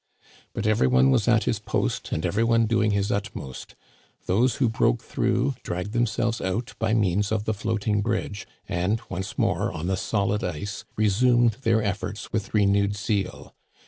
[0.53, 3.75] But every one was at his post and every one doing his utmost;
[4.25, 8.99] those who broke through, dragged themselves out by means of the float ing bridge, and,
[9.09, 13.53] once more on the solid ice, resumed their efforts with renewed zeal.